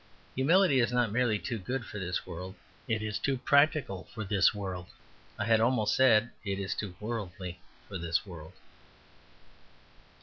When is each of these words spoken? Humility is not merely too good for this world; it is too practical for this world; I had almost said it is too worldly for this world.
Humility 0.33 0.79
is 0.79 0.91
not 0.91 1.11
merely 1.11 1.37
too 1.37 1.59
good 1.59 1.85
for 1.85 1.99
this 1.99 2.25
world; 2.25 2.55
it 2.87 3.03
is 3.03 3.19
too 3.19 3.37
practical 3.37 4.05
for 4.05 4.23
this 4.23 4.51
world; 4.51 4.87
I 5.37 5.45
had 5.45 5.59
almost 5.61 5.93
said 5.95 6.31
it 6.43 6.57
is 6.57 6.73
too 6.73 6.95
worldly 6.99 7.59
for 7.87 7.99
this 7.99 8.25
world. 8.25 8.53